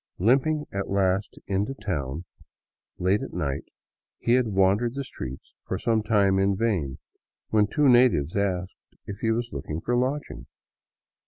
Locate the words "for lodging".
9.79-10.47